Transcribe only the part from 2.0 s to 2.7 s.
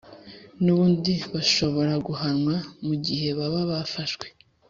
guhanwa